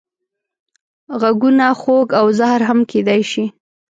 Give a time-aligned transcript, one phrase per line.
[1.21, 3.45] غږونه خوږ او زهر هم کېدای شي